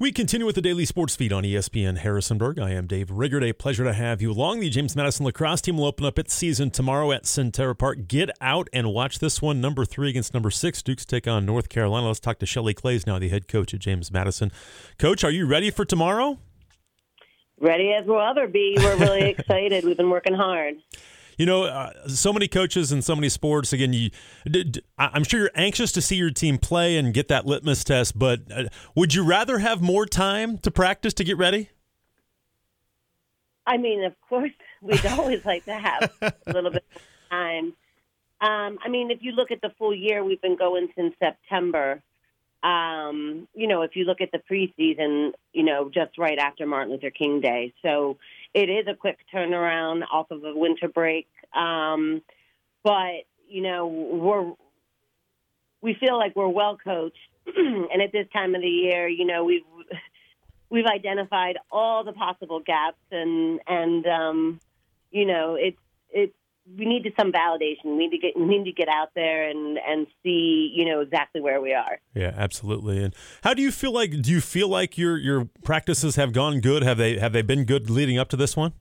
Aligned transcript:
We 0.00 0.12
continue 0.12 0.46
with 0.46 0.54
the 0.54 0.62
daily 0.62 0.84
sports 0.84 1.16
feed 1.16 1.32
on 1.32 1.42
ESPN 1.42 1.98
Harrisonburg. 1.98 2.60
I 2.60 2.70
am 2.70 2.86
Dave 2.86 3.10
Riggert. 3.10 3.42
A 3.42 3.52
pleasure 3.52 3.82
to 3.82 3.92
have 3.92 4.22
you 4.22 4.30
along. 4.30 4.60
The 4.60 4.70
James 4.70 4.94
Madison 4.94 5.26
lacrosse 5.26 5.60
team 5.60 5.76
will 5.76 5.86
open 5.86 6.06
up 6.06 6.20
its 6.20 6.32
season 6.32 6.70
tomorrow 6.70 7.10
at 7.10 7.24
Sentara 7.24 7.76
Park. 7.76 8.06
Get 8.06 8.30
out 8.40 8.68
and 8.72 8.94
watch 8.94 9.18
this 9.18 9.42
one. 9.42 9.60
Number 9.60 9.84
three 9.84 10.10
against 10.10 10.32
number 10.32 10.52
six. 10.52 10.84
Dukes 10.84 11.04
take 11.04 11.26
on 11.26 11.44
North 11.44 11.68
Carolina. 11.68 12.06
Let's 12.06 12.20
talk 12.20 12.38
to 12.38 12.46
Shelley 12.46 12.74
Klaes 12.74 13.08
now, 13.08 13.18
the 13.18 13.28
head 13.28 13.48
coach 13.48 13.74
at 13.74 13.80
James 13.80 14.12
Madison. 14.12 14.52
Coach, 14.98 15.24
are 15.24 15.32
you 15.32 15.46
ready 15.46 15.68
for 15.68 15.84
tomorrow? 15.84 16.38
Ready 17.60 17.92
as 17.92 18.06
we'll 18.06 18.22
ever 18.22 18.46
be. 18.46 18.76
We're 18.78 18.98
really 18.98 19.30
excited. 19.36 19.84
We've 19.84 19.96
been 19.96 20.10
working 20.10 20.34
hard 20.34 20.76
you 21.38 21.46
know, 21.46 21.64
uh, 21.64 22.08
so 22.08 22.32
many 22.32 22.48
coaches 22.48 22.92
and 22.92 23.02
so 23.02 23.14
many 23.14 23.28
sports. 23.28 23.72
Again, 23.72 23.92
you, 23.92 24.10
d- 24.44 24.64
d- 24.64 24.82
I'm 24.98 25.24
sure 25.24 25.40
you're 25.40 25.50
anxious 25.54 25.92
to 25.92 26.02
see 26.02 26.16
your 26.16 26.30
team 26.30 26.58
play 26.58 26.98
and 26.98 27.14
get 27.14 27.28
that 27.28 27.46
litmus 27.46 27.84
test. 27.84 28.18
But 28.18 28.40
uh, 28.52 28.64
would 28.94 29.14
you 29.14 29.24
rather 29.24 29.58
have 29.58 29.80
more 29.80 30.04
time 30.04 30.58
to 30.58 30.70
practice 30.70 31.14
to 31.14 31.24
get 31.24 31.38
ready? 31.38 31.70
I 33.66 33.76
mean, 33.76 34.02
of 34.04 34.14
course, 34.28 34.50
we'd 34.82 35.06
always 35.06 35.44
like 35.44 35.64
to 35.66 35.74
have 35.74 36.10
a 36.20 36.32
little 36.46 36.72
bit 36.72 36.84
of 36.94 37.02
time. 37.30 37.72
Um, 38.40 38.78
I 38.84 38.88
mean, 38.88 39.10
if 39.10 39.18
you 39.22 39.32
look 39.32 39.50
at 39.50 39.60
the 39.60 39.70
full 39.78 39.94
year, 39.94 40.24
we've 40.24 40.40
been 40.40 40.56
going 40.56 40.88
since 40.96 41.14
September. 41.18 42.02
Um, 42.62 43.46
you 43.54 43.68
know, 43.68 43.82
if 43.82 43.94
you 43.94 44.04
look 44.04 44.20
at 44.20 44.32
the 44.32 44.40
preseason, 44.50 45.32
you 45.52 45.62
know, 45.62 45.90
just 45.92 46.18
right 46.18 46.38
after 46.38 46.66
Martin 46.66 46.92
Luther 46.92 47.10
King 47.10 47.40
Day. 47.40 47.72
So 47.82 48.16
it 48.54 48.68
is 48.68 48.86
a 48.88 48.94
quick 48.94 49.18
turnaround 49.32 50.02
off 50.10 50.30
of 50.30 50.44
a 50.44 50.56
winter 50.56 50.88
break. 50.88 51.28
Um, 51.54 52.22
but 52.82 53.24
you 53.48 53.62
know, 53.62 53.86
we're 53.86 54.52
we 55.80 55.96
feel 56.00 56.16
like 56.18 56.34
we're 56.34 56.48
well 56.48 56.76
coached, 56.82 57.16
and 57.56 58.02
at 58.02 58.12
this 58.12 58.26
time 58.32 58.54
of 58.54 58.60
the 58.60 58.68
year, 58.68 59.08
you 59.08 59.24
know, 59.24 59.44
we've 59.44 59.62
we've 60.70 60.86
identified 60.86 61.56
all 61.70 62.04
the 62.04 62.12
possible 62.12 62.60
gaps, 62.60 62.98
and 63.10 63.60
and 63.66 64.06
um, 64.06 64.60
you 65.10 65.26
know, 65.26 65.54
it's 65.54 65.78
it's 66.10 66.34
we 66.76 66.84
need 66.84 67.10
some 67.18 67.32
validation. 67.32 67.84
We 67.84 67.96
need 67.96 68.10
to 68.10 68.18
get 68.18 68.36
we 68.38 68.46
need 68.46 68.64
to 68.64 68.72
get 68.72 68.88
out 68.88 69.10
there 69.14 69.48
and 69.48 69.78
and 69.78 70.06
see 70.22 70.72
you 70.74 70.84
know 70.84 71.00
exactly 71.00 71.40
where 71.40 71.60
we 71.60 71.72
are. 71.72 71.98
Yeah, 72.14 72.32
absolutely. 72.36 73.02
And 73.02 73.14
how 73.42 73.54
do 73.54 73.62
you 73.62 73.70
feel 73.70 73.92
like? 73.92 74.10
Do 74.10 74.30
you 74.30 74.40
feel 74.40 74.68
like 74.68 74.98
your 74.98 75.16
your 75.16 75.48
practices 75.64 76.16
have 76.16 76.32
gone 76.32 76.60
good? 76.60 76.82
Have 76.82 76.98
they 76.98 77.18
have 77.18 77.32
they 77.32 77.42
been 77.42 77.64
good 77.64 77.88
leading 77.88 78.18
up 78.18 78.28
to 78.30 78.36
this 78.36 78.56
one? 78.56 78.72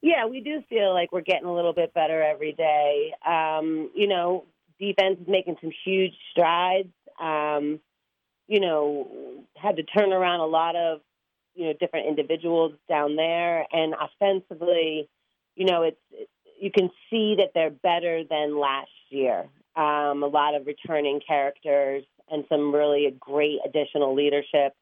Yeah, 0.00 0.26
we 0.26 0.40
do 0.40 0.62
feel 0.68 0.94
like 0.94 1.12
we're 1.12 1.22
getting 1.22 1.48
a 1.48 1.54
little 1.54 1.72
bit 1.72 1.92
better 1.92 2.22
every 2.22 2.52
day. 2.52 3.12
Um, 3.26 3.90
you 3.94 4.06
know, 4.06 4.44
defense 4.78 5.18
is 5.20 5.26
making 5.28 5.56
some 5.60 5.72
huge 5.84 6.14
strides. 6.30 6.92
Um, 7.20 7.80
you 8.46 8.60
know, 8.60 9.08
had 9.56 9.76
to 9.76 9.82
turn 9.82 10.12
around 10.12 10.40
a 10.40 10.46
lot 10.46 10.76
of 10.76 11.00
you 11.54 11.66
know 11.66 11.72
different 11.80 12.06
individuals 12.06 12.72
down 12.88 13.16
there, 13.16 13.66
and 13.72 13.94
offensively 13.94 15.08
you 15.58 15.66
know, 15.66 15.82
it's 15.82 15.98
you 16.60 16.70
can 16.70 16.88
see 17.10 17.36
that 17.38 17.50
they're 17.54 17.70
better 17.70 18.22
than 18.24 18.58
last 18.58 18.90
year. 19.10 19.46
Um, 19.76 20.22
a 20.22 20.26
lot 20.26 20.54
of 20.54 20.66
returning 20.66 21.20
characters 21.26 22.04
and 22.30 22.44
some 22.48 22.74
really 22.74 23.14
great 23.18 23.58
additional 23.64 24.14
leadership. 24.14 24.74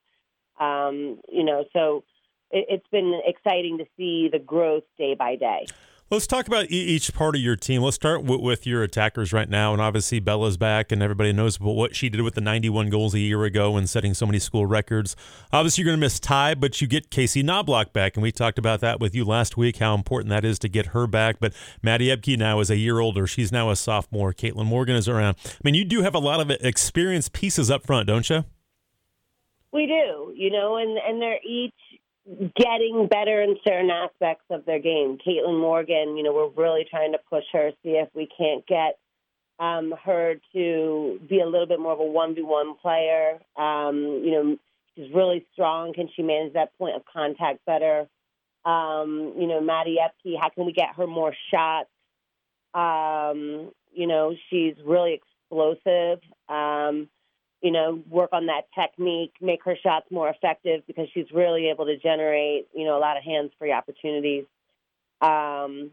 Um, 0.60 1.18
you 1.30 1.44
know, 1.44 1.64
so 1.72 2.04
it, 2.50 2.66
it's 2.68 2.88
been 2.88 3.20
exciting 3.24 3.78
to 3.78 3.84
see 3.96 4.28
the 4.30 4.38
growth 4.38 4.84
day 4.98 5.14
by 5.14 5.36
day. 5.36 5.66
Let's 6.08 6.28
talk 6.28 6.46
about 6.46 6.70
each 6.70 7.12
part 7.14 7.34
of 7.34 7.42
your 7.42 7.56
team. 7.56 7.82
Let's 7.82 7.96
start 7.96 8.22
with 8.22 8.64
your 8.64 8.84
attackers 8.84 9.32
right 9.32 9.48
now. 9.48 9.72
And 9.72 9.82
obviously, 9.82 10.20
Bella's 10.20 10.56
back, 10.56 10.92
and 10.92 11.02
everybody 11.02 11.32
knows 11.32 11.58
what 11.58 11.96
she 11.96 12.08
did 12.08 12.20
with 12.20 12.36
the 12.36 12.40
91 12.40 12.90
goals 12.90 13.12
a 13.14 13.18
year 13.18 13.42
ago 13.42 13.76
and 13.76 13.90
setting 13.90 14.14
so 14.14 14.24
many 14.24 14.38
school 14.38 14.66
records. 14.66 15.16
Obviously, 15.52 15.82
you're 15.82 15.90
going 15.90 15.98
to 15.98 16.04
miss 16.04 16.20
Ty, 16.20 16.54
but 16.54 16.80
you 16.80 16.86
get 16.86 17.10
Casey 17.10 17.42
Knobloch 17.42 17.92
back. 17.92 18.14
And 18.14 18.22
we 18.22 18.30
talked 18.30 18.56
about 18.56 18.78
that 18.82 19.00
with 19.00 19.16
you 19.16 19.24
last 19.24 19.56
week, 19.56 19.78
how 19.78 19.96
important 19.96 20.28
that 20.28 20.44
is 20.44 20.60
to 20.60 20.68
get 20.68 20.86
her 20.86 21.08
back. 21.08 21.40
But 21.40 21.52
Maddie 21.82 22.16
Epke 22.16 22.38
now 22.38 22.60
is 22.60 22.70
a 22.70 22.76
year 22.76 23.00
older. 23.00 23.26
She's 23.26 23.50
now 23.50 23.70
a 23.70 23.74
sophomore. 23.74 24.32
Caitlin 24.32 24.66
Morgan 24.66 24.94
is 24.94 25.08
around. 25.08 25.34
I 25.44 25.58
mean, 25.64 25.74
you 25.74 25.84
do 25.84 26.02
have 26.02 26.14
a 26.14 26.20
lot 26.20 26.38
of 26.38 26.52
experienced 26.60 27.32
pieces 27.32 27.68
up 27.68 27.84
front, 27.84 28.06
don't 28.06 28.30
you? 28.30 28.44
We 29.72 29.86
do, 29.86 30.32
you 30.36 30.50
know, 30.52 30.76
and, 30.76 30.96
and 30.98 31.20
they're 31.20 31.40
each 31.44 31.74
getting 32.56 33.06
better 33.08 33.40
in 33.42 33.56
certain 33.66 33.90
aspects 33.90 34.44
of 34.50 34.64
their 34.64 34.80
game. 34.80 35.18
Caitlin 35.24 35.60
Morgan, 35.60 36.16
you 36.16 36.22
know, 36.22 36.32
we're 36.32 36.62
really 36.62 36.84
trying 36.88 37.12
to 37.12 37.18
push 37.30 37.44
her, 37.52 37.70
see 37.82 37.90
if 37.90 38.08
we 38.14 38.28
can't 38.36 38.66
get 38.66 38.98
um, 39.58 39.94
her 40.04 40.34
to 40.52 41.20
be 41.28 41.40
a 41.40 41.46
little 41.46 41.66
bit 41.66 41.80
more 41.80 41.92
of 41.92 42.00
a 42.00 42.04
one 42.04 42.34
v 42.34 42.42
one 42.42 42.74
player. 42.76 43.38
Um, 43.56 44.22
you 44.24 44.30
know, 44.32 44.56
she's 44.94 45.12
really 45.14 45.46
strong. 45.52 45.94
Can 45.94 46.08
she 46.14 46.22
manage 46.22 46.54
that 46.54 46.76
point 46.78 46.96
of 46.96 47.02
contact 47.10 47.64
better? 47.64 48.06
Um, 48.64 49.34
you 49.38 49.46
know, 49.46 49.60
Maddie 49.60 49.98
Epke, 50.00 50.38
how 50.40 50.48
can 50.48 50.66
we 50.66 50.72
get 50.72 50.96
her 50.96 51.06
more 51.06 51.34
shots? 51.50 51.88
Um, 52.74 53.70
you 53.94 54.06
know, 54.06 54.34
she's 54.50 54.74
really 54.84 55.14
explosive. 55.14 56.18
Um, 56.48 57.08
you 57.62 57.70
know, 57.70 58.02
work 58.08 58.30
on 58.32 58.46
that 58.46 58.62
technique, 58.78 59.32
make 59.40 59.64
her 59.64 59.76
shots 59.82 60.06
more 60.10 60.28
effective 60.28 60.82
because 60.86 61.08
she's 61.14 61.26
really 61.32 61.68
able 61.68 61.86
to 61.86 61.96
generate, 61.96 62.68
you 62.74 62.84
know, 62.84 62.96
a 62.96 63.00
lot 63.00 63.16
of 63.16 63.22
hands 63.22 63.50
free 63.58 63.72
opportunities. 63.72 64.44
Um, 65.20 65.90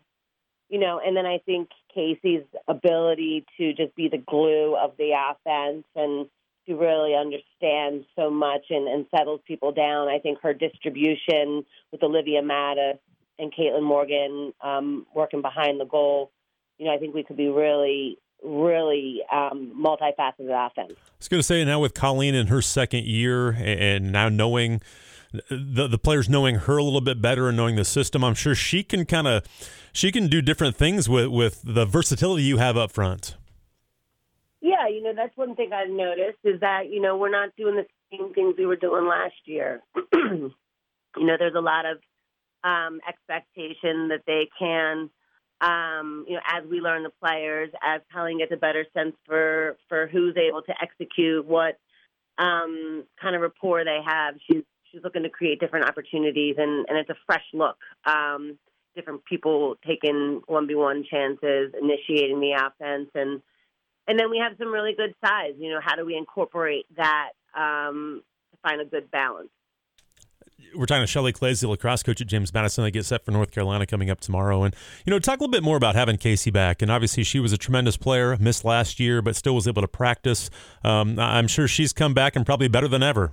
you 0.70 0.80
know, 0.80 1.00
and 1.06 1.16
then 1.16 1.26
I 1.26 1.38
think 1.46 1.70
Casey's 1.94 2.44
ability 2.68 3.46
to 3.58 3.74
just 3.74 3.96
be 3.96 4.10
the 4.10 4.18
glue 4.18 4.76
of 4.76 4.94
the 4.98 5.12
offense 5.12 5.86
and 5.96 6.28
to 6.68 6.76
really 6.76 7.16
understand 7.16 8.06
so 8.16 8.30
much 8.30 8.66
and, 8.70 8.88
and 8.88 9.06
settles 9.16 9.42
people 9.46 9.72
down. 9.72 10.08
I 10.08 10.20
think 10.20 10.40
her 10.42 10.54
distribution 10.54 11.66
with 11.92 12.02
Olivia 12.04 12.42
Mattis 12.42 13.00
and 13.38 13.54
Caitlin 13.54 13.84
Morgan 13.84 14.54
um, 14.62 15.06
working 15.14 15.42
behind 15.42 15.80
the 15.80 15.86
goal, 15.86 16.32
you 16.78 16.86
know, 16.86 16.94
I 16.94 16.98
think 16.98 17.14
we 17.14 17.24
could 17.24 17.38
be 17.38 17.50
really 17.50 18.18
really 18.44 19.22
um, 19.32 19.72
multifaceted 19.78 20.50
offense. 20.50 20.94
I 20.98 21.18
was 21.20 21.28
going 21.28 21.40
to 21.40 21.44
say 21.44 21.64
now 21.64 21.80
with 21.80 21.94
Colleen 21.94 22.36
in 22.36 22.48
her 22.48 22.62
second 22.62 23.06
year 23.06 23.50
and 23.52 24.12
now 24.12 24.30
knowing 24.30 24.82
the 25.50 25.88
the 25.88 25.98
players 25.98 26.30
knowing 26.30 26.56
her 26.56 26.78
a 26.78 26.84
little 26.84 27.02
bit 27.02 27.22
better 27.22 27.48
and 27.48 27.58
knowing 27.58 27.76
the 27.76 27.86
system, 27.86 28.24
I'm 28.24 28.36
sure 28.36 28.54
she 28.54 28.84
can 28.84 29.06
kind 29.06 29.28
of 29.28 29.44
she 29.92 30.12
can 30.12 30.28
do 30.28 30.42
different 30.42 30.76
things 30.76 31.10
with 31.10 31.28
with 31.28 31.62
the 31.64 31.86
versatility 31.86 32.44
you 32.44 32.58
have 32.58 32.78
up 32.78 32.92
front. 32.92 33.36
Yeah, 34.62 34.88
you 34.88 35.02
know 35.02 35.14
that's 35.16 35.36
one 35.36 35.56
thing 35.56 35.72
I've 35.74 35.90
noticed 35.90 36.40
is 36.44 36.60
that 36.60 36.90
you 36.92 37.02
know 37.02 37.18
we're 37.18 37.32
not 37.32 37.50
doing 37.58 37.76
the 37.76 37.86
same 38.12 38.34
things 38.34 38.56
we 38.58 38.66
were 38.66 38.76
doing 38.76 39.08
last 39.08 39.36
year. 39.46 39.82
you 41.18 41.26
know, 41.28 41.36
there's 41.38 41.56
a 41.56 41.62
lot 41.62 41.86
of 41.86 41.98
um, 42.64 43.00
expectation 43.08 44.10
that 44.10 44.22
they 44.26 44.50
can 44.58 45.10
um, 45.64 46.26
you 46.28 46.36
know, 46.36 46.42
as 46.46 46.66
we 46.70 46.82
learn 46.82 47.04
the 47.04 47.12
players, 47.22 47.70
as 47.82 48.02
Colleen 48.12 48.40
gets 48.40 48.52
a 48.52 48.58
better 48.58 48.86
sense 48.94 49.16
for 49.26 49.78
for 49.88 50.08
who's 50.08 50.36
able 50.36 50.62
to 50.64 50.74
execute, 50.82 51.46
what 51.46 51.80
um, 52.38 53.06
kind 53.22 53.36
of 53.36 53.42
rapport 53.42 53.86
they 53.86 54.00
have. 54.06 54.36
She's 54.46 54.64
she's 54.92 55.02
looking 55.04 55.24
to 55.24 55.30
create 55.30 55.60
different 55.60 55.88
opportunities, 55.88 56.56
and 56.58 56.86
and 56.90 56.98
it's 56.98 57.10
a 57.10 57.16
fresh 57.26 57.46
look. 57.54 57.78
Um, 58.06 58.60
different 58.94 59.24
people 59.26 59.76
taking 59.88 60.42
one 60.48 60.68
v 60.68 60.76
one 60.76 61.06
chances, 61.10 61.74
initiating 61.82 62.42
the 62.42 62.54
offense, 62.54 63.10
and 63.16 63.42
and 64.08 64.20
then 64.20 64.30
we 64.30 64.40
have 64.40 64.58
some 64.58 64.74
really 64.74 64.94
good 64.94 65.16
size. 65.24 65.54
You 65.58 65.72
know, 65.72 65.80
how 65.82 65.96
do 65.96 66.06
we 66.06 66.18
incorporate 66.18 66.88
that 66.98 67.30
um, 67.56 68.22
to 68.52 68.58
find 68.62 68.82
a 68.82 68.86
good 68.86 69.10
balance? 69.12 69.50
We're 70.76 70.86
talking 70.86 71.04
to 71.04 71.08
Shelley 71.08 71.34
Klaes, 71.34 71.62
the 71.62 71.68
lacrosse 71.68 72.04
coach 72.04 72.22
at 72.22 72.28
James 72.28 72.54
Madison. 72.54 72.84
They 72.84 72.92
get 72.92 73.06
set 73.06 73.24
for 73.24 73.32
North 73.32 73.52
Carolina 73.52 73.86
coming 73.86 74.10
up 74.10 74.20
tomorrow. 74.20 74.64
And, 74.64 74.76
you 75.06 75.12
know, 75.12 75.20
talk 75.20 75.40
a 75.40 75.44
little 75.44 75.52
bit 75.52 75.64
more 75.64 75.78
about 75.78 75.96
having 75.96 76.18
Casey 76.18 76.52
back. 76.52 76.82
And 76.82 76.92
obviously, 76.92 77.24
she 77.24 77.40
was 77.40 77.54
a 77.54 77.58
tremendous 77.58 77.98
player, 77.98 78.38
missed 78.38 78.66
last 78.66 79.00
year, 79.00 79.22
but 79.22 79.36
still 79.36 79.56
was 79.56 79.68
able 79.68 79.82
to 79.82 79.88
practice. 79.88 80.50
Um, 80.84 81.20
I'm 81.20 81.48
sure 81.48 81.68
she's 81.68 81.94
come 81.94 82.14
back 82.14 82.36
and 82.36 82.46
probably 82.46 82.68
better 82.68 82.88
than 82.88 83.04
ever. 83.04 83.32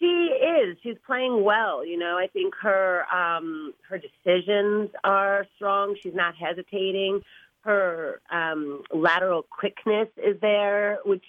She 0.00 0.06
is. 0.06 0.76
She's 0.82 0.96
playing 1.06 1.42
well. 1.42 1.84
You 1.84 1.98
know, 1.98 2.16
I 2.18 2.26
think 2.26 2.54
her 2.60 3.04
um, 3.14 3.72
her 3.88 3.98
decisions 3.98 4.90
are 5.02 5.46
strong. 5.56 5.96
She's 6.02 6.14
not 6.14 6.34
hesitating. 6.36 7.22
Her 7.62 8.20
um, 8.30 8.82
lateral 8.92 9.42
quickness 9.42 10.08
is 10.18 10.38
there, 10.40 10.98
which 11.06 11.24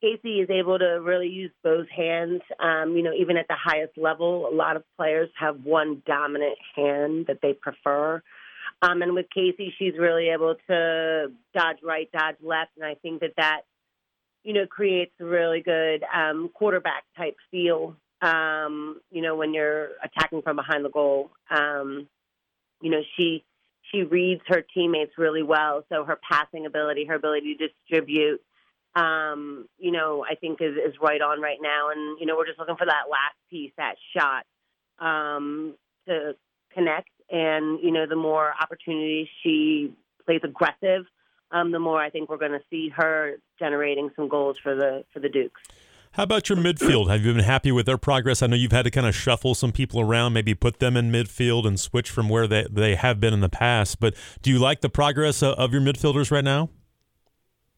Casey 0.00 0.40
is 0.40 0.50
able 0.50 0.78
to 0.78 1.00
really 1.02 1.28
use 1.28 1.50
both 1.64 1.88
hands. 1.88 2.42
Um, 2.60 2.96
you 2.96 3.02
know, 3.02 3.12
even 3.12 3.36
at 3.36 3.48
the 3.48 3.56
highest 3.56 3.96
level, 3.96 4.46
a 4.46 4.54
lot 4.54 4.76
of 4.76 4.84
players 4.96 5.30
have 5.38 5.64
one 5.64 6.02
dominant 6.06 6.58
hand 6.74 7.26
that 7.28 7.38
they 7.42 7.54
prefer. 7.54 8.22
Um, 8.82 9.02
and 9.02 9.14
with 9.14 9.26
Casey, 9.34 9.72
she's 9.78 9.94
really 9.98 10.28
able 10.28 10.54
to 10.68 11.32
dodge 11.54 11.78
right, 11.82 12.10
dodge 12.12 12.36
left, 12.42 12.72
and 12.76 12.84
I 12.84 12.94
think 12.96 13.20
that 13.20 13.32
that, 13.38 13.62
you 14.44 14.52
know, 14.52 14.66
creates 14.66 15.12
a 15.18 15.24
really 15.24 15.62
good 15.62 16.04
um, 16.14 16.50
quarterback 16.52 17.04
type 17.16 17.36
feel. 17.50 17.96
Um, 18.20 19.00
you 19.10 19.22
know, 19.22 19.34
when 19.34 19.54
you're 19.54 19.90
attacking 20.02 20.42
from 20.42 20.56
behind 20.56 20.84
the 20.84 20.90
goal, 20.90 21.30
um, 21.50 22.06
you 22.82 22.90
know, 22.90 23.00
she 23.16 23.44
she 23.92 24.02
reads 24.02 24.42
her 24.48 24.62
teammates 24.74 25.12
really 25.16 25.42
well. 25.42 25.84
So 25.90 26.04
her 26.04 26.18
passing 26.28 26.66
ability, 26.66 27.06
her 27.06 27.14
ability 27.14 27.56
to 27.56 27.68
distribute 27.68 28.42
um, 28.96 29.68
you 29.78 29.92
know, 29.92 30.24
I 30.28 30.34
think 30.34 30.60
is, 30.62 30.74
is 30.74 30.94
right 31.00 31.20
on 31.20 31.40
right 31.40 31.58
now. 31.60 31.90
And, 31.90 32.18
you 32.18 32.26
know, 32.26 32.34
we're 32.36 32.46
just 32.46 32.58
looking 32.58 32.76
for 32.76 32.86
that 32.86 33.04
last 33.10 33.36
piece, 33.50 33.72
that 33.76 33.96
shot 34.16 34.44
um, 34.98 35.74
to 36.08 36.34
connect. 36.72 37.10
And, 37.30 37.78
you 37.82 37.92
know, 37.92 38.06
the 38.06 38.16
more 38.16 38.52
opportunities 38.60 39.28
she 39.42 39.92
plays 40.24 40.40
aggressive, 40.42 41.04
um, 41.50 41.72
the 41.72 41.78
more 41.78 42.00
I 42.00 42.10
think 42.10 42.30
we're 42.30 42.38
going 42.38 42.52
to 42.52 42.62
see 42.70 42.88
her 42.96 43.36
generating 43.58 44.10
some 44.16 44.28
goals 44.28 44.56
for 44.58 44.74
the 44.74 45.04
for 45.12 45.20
the 45.20 45.28
Dukes. 45.28 45.60
How 46.12 46.22
about 46.22 46.48
your 46.48 46.56
midfield? 46.56 47.10
Have 47.10 47.26
you 47.26 47.34
been 47.34 47.44
happy 47.44 47.70
with 47.70 47.84
their 47.84 47.98
progress? 47.98 48.42
I 48.42 48.46
know 48.46 48.56
you've 48.56 48.72
had 48.72 48.86
to 48.86 48.90
kind 48.90 49.06
of 49.06 49.14
shuffle 49.14 49.54
some 49.54 49.70
people 49.70 50.00
around, 50.00 50.32
maybe 50.32 50.54
put 50.54 50.78
them 50.78 50.96
in 50.96 51.12
midfield 51.12 51.66
and 51.66 51.78
switch 51.78 52.08
from 52.10 52.30
where 52.30 52.46
they, 52.46 52.66
they 52.70 52.94
have 52.94 53.20
been 53.20 53.34
in 53.34 53.40
the 53.40 53.50
past. 53.50 54.00
But 54.00 54.14
do 54.40 54.50
you 54.50 54.58
like 54.58 54.80
the 54.80 54.88
progress 54.88 55.42
of 55.42 55.72
your 55.72 55.82
midfielders 55.82 56.30
right 56.30 56.44
now? 56.44 56.70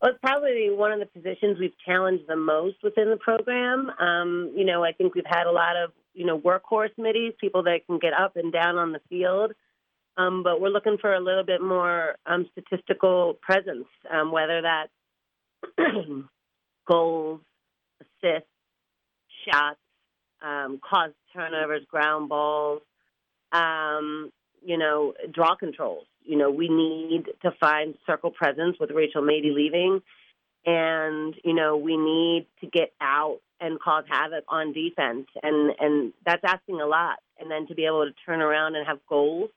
Well, 0.01 0.13
it's 0.13 0.21
probably 0.21 0.71
one 0.71 0.93
of 0.93 1.01
the 1.01 1.07
positions 1.07 1.59
we've 1.59 1.77
challenged 1.85 2.25
the 2.29 2.37
most 2.37 2.77
within 2.85 3.11
the 3.11 3.17
program. 3.17 3.91
Um, 3.99 4.53
you 4.57 4.65
know, 4.65 4.85
I 4.85 4.93
think 4.93 5.15
we've 5.15 5.25
had 5.27 5.47
a 5.47 5.53
lot 5.53 5.77
of, 5.77 5.91
you 6.15 6.25
know, 6.25 6.39
workhorse 6.39 6.97
middies, 6.97 7.33
people 7.41 7.65
that 7.65 7.87
can 7.87 7.99
get 7.99 8.13
up 8.13 8.37
and 8.37 8.53
down 8.53 8.77
on 8.77 8.93
the 8.93 9.01
field. 9.09 9.53
Um, 10.17 10.43
but 10.43 10.61
we're 10.61 10.69
looking 10.69 10.99
for 11.01 11.15
a 11.15 11.21
little 11.21 11.45
bit 11.45 11.61
more 11.61 12.17
um, 12.27 12.49
statistical 12.53 13.39
presence, 13.41 13.87
um, 14.11 14.31
whether 14.31 14.63
that's 14.63 15.79
goals, 16.89 17.41
assists, 18.01 18.49
shots, 19.45 19.79
um, 20.43 20.81
cause 20.89 21.11
turnovers, 21.33 21.85
ground 21.91 22.29
balls, 22.29 22.83
um, 23.53 24.31
you 24.65 24.79
know, 24.79 25.15
draw 25.33 25.55
controls. 25.57 26.07
You 26.29 26.37
know, 26.37 26.51
we 26.51 26.69
need 26.69 27.25
to 27.43 27.51
find 27.59 27.95
circle 28.07 28.31
presence 28.31 28.77
with 28.79 28.91
Rachel 28.91 29.23
Mady 29.23 29.55
leaving. 29.55 30.03
And, 30.67 31.35
you 31.43 31.55
know, 31.55 31.79
we 31.79 31.97
need 31.97 32.47
to 32.61 32.67
get 32.67 32.93
out 33.01 33.39
and 33.61 33.81
cause 33.81 34.05
havoc 34.09 34.45
on 34.49 34.75
defense. 34.75 35.27
And, 35.43 35.73
and 35.81 36.13
that's 36.27 36.43
asking 36.45 36.83
a 36.83 36.87
lot. 36.87 37.21
And 37.41 37.51
then 37.51 37.67
to 37.69 37.75
be 37.75 37.87
able 37.87 38.05
to 38.05 38.13
turn 38.27 38.43
around 38.43 38.77
and 38.77 38.87
have 38.87 38.99
goals. 39.09 39.49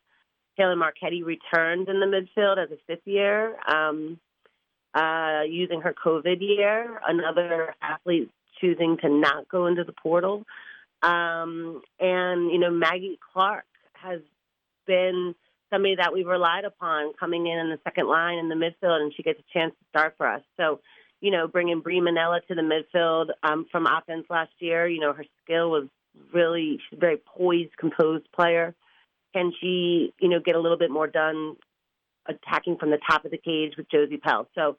Taylor 0.58 0.78
Marchetti 0.78 1.24
returned 1.24 1.90
in 1.90 2.00
the 2.00 2.06
midfield 2.06 2.58
as 2.64 2.72
a 2.72 2.78
fifth 2.88 3.06
year, 3.06 3.58
um, 3.68 4.18
uh, 4.94 5.42
using 5.50 5.82
her 5.82 5.94
COVID 5.94 6.40
year. 6.40 7.02
Another 7.06 7.76
athlete 7.82 8.32
choosing 8.62 8.98
to 9.02 9.10
not 9.10 9.50
go 9.50 9.68
into 9.68 9.84
the 9.84 9.94
portal. 9.94 10.46
Um, 11.02 11.82
and, 12.00 12.52
you 12.52 12.60
know, 12.60 12.72
Maggie 12.72 13.20
Clark 13.34 13.66
has 13.94 14.22
been 14.86 15.36
somebody 15.72 15.96
that 15.96 16.14
we've 16.14 16.28
relied 16.28 16.66
upon 16.66 17.14
coming 17.20 17.48
in 17.48 17.58
in 17.58 17.70
the 17.70 17.80
second 17.84 18.08
line 18.08 18.38
in 18.38 18.50
the 18.50 18.56
midfield, 18.56 19.02
and 19.02 19.14
she 19.16 19.24
gets 19.24 19.40
a 19.40 19.58
chance 19.58 19.74
to 19.80 19.86
start 19.90 20.16
for 20.18 20.28
us. 20.28 20.42
So, 20.58 20.82
you 21.22 21.32
know, 21.32 21.48
bringing 21.48 21.82
Brie 21.82 22.02
Manella 22.02 22.42
to 22.48 22.56
the 22.56 22.62
midfield 22.62 23.28
um, 23.44 23.66
from 23.72 23.88
offense 23.88 24.26
last 24.30 24.52
year, 24.60 24.88
you 24.88 25.00
know, 25.00 25.14
her 25.14 25.26
skill 25.44 25.72
was 25.72 25.88
really, 26.34 26.80
she's 26.90 26.98
a 26.98 27.00
very 27.00 27.18
poised, 27.18 27.76
composed 27.78 28.32
player. 28.34 28.76
Can 29.34 29.54
she, 29.62 30.14
you 30.20 30.30
know, 30.30 30.40
get 30.44 30.56
a 30.56 30.60
little 30.60 30.78
bit 30.78 30.92
more 30.92 31.08
done 31.08 31.56
attacking 32.28 32.78
from 32.78 32.90
the 32.92 33.00
top 33.10 33.24
of 33.24 33.32
the 33.32 33.38
cage 33.38 33.74
with 33.78 33.90
Josie 33.90 34.18
Pell? 34.18 34.48
So, 34.56 34.78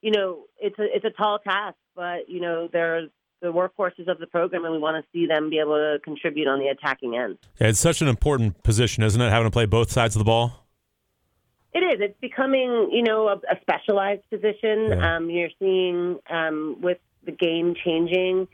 you 0.00 0.12
know, 0.12 0.44
it's 0.60 0.78
a 0.78 0.84
it's 0.94 1.04
a 1.04 1.10
tall 1.10 1.40
task, 1.40 1.76
but 1.96 2.28
you 2.28 2.40
know, 2.40 2.68
there's 2.72 3.10
the 3.40 3.52
workhorses 3.52 4.08
of 4.08 4.18
the 4.18 4.26
program, 4.26 4.64
and 4.64 4.72
we 4.72 4.78
want 4.78 5.02
to 5.02 5.08
see 5.12 5.26
them 5.26 5.50
be 5.50 5.58
able 5.58 5.76
to 5.76 5.98
contribute 6.02 6.48
on 6.48 6.58
the 6.58 6.68
attacking 6.68 7.16
end. 7.16 7.38
Yeah, 7.60 7.68
it's 7.68 7.80
such 7.80 8.02
an 8.02 8.08
important 8.08 8.62
position, 8.62 9.02
isn't 9.02 9.20
it? 9.20 9.30
Having 9.30 9.46
to 9.46 9.50
play 9.52 9.66
both 9.66 9.90
sides 9.90 10.16
of 10.16 10.20
the 10.20 10.24
ball. 10.24 10.66
It 11.72 11.80
is. 11.80 12.00
It's 12.00 12.20
becoming, 12.20 12.90
you 12.92 13.02
know, 13.02 13.28
a, 13.28 13.34
a 13.34 13.60
specialized 13.60 14.22
position. 14.30 14.88
Yeah. 14.88 15.16
Um, 15.16 15.30
you're 15.30 15.50
seeing 15.58 16.18
um, 16.28 16.76
with 16.80 16.98
the 17.24 17.32
game 17.32 17.74
changing, 17.84 18.48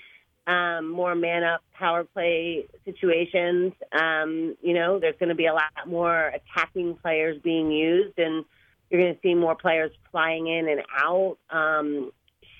um, 0.47 0.91
more 0.91 1.15
man 1.15 1.45
up 1.45 1.63
power 1.73 2.05
play 2.05 2.67
situations. 2.85 3.73
Um, 3.93 4.57
you 4.63 4.75
know, 4.75 4.99
there's 4.99 5.17
going 5.19 5.31
to 5.31 5.35
be 5.35 5.47
a 5.47 5.55
lot 5.55 5.71
more 5.87 6.33
attacking 6.35 6.97
players 6.97 7.41
being 7.43 7.71
used, 7.71 8.19
and 8.19 8.45
you're 8.91 9.01
going 9.01 9.15
to 9.15 9.21
see 9.23 9.35
more 9.35 9.55
players 9.55 9.93
flying 10.11 10.47
in 10.49 10.69
and 10.69 10.83
out. 10.95 11.39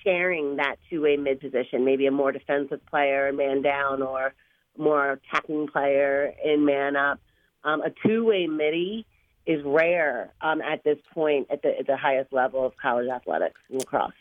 Sharing 0.05 0.57
that 0.57 0.75
two-way 0.89 1.17
mid 1.17 1.39
position, 1.39 1.83
maybe 1.83 2.05
a 2.05 2.11
more 2.11 2.31
defensive 2.31 2.85
player, 2.85 3.27
in 3.27 3.35
man 3.35 3.61
down, 3.61 4.01
or 4.01 4.33
more 4.77 5.13
attacking 5.13 5.67
player 5.67 6.33
in 6.43 6.63
man 6.63 6.95
up. 6.95 7.19
Um, 7.63 7.81
a 7.81 7.89
two 8.05 8.23
way 8.25 8.45
midi 8.45 9.05
is 9.45 9.63
rare 9.65 10.33
um, 10.41 10.61
at 10.61 10.83
this 10.83 10.97
point 11.13 11.47
at 11.51 11.61
the, 11.61 11.79
at 11.79 11.87
the 11.87 11.97
highest 11.97 12.31
level 12.31 12.65
of 12.65 12.73
college 12.81 13.09
athletics 13.09 13.59
and 13.69 13.79
lacrosse. 13.79 14.11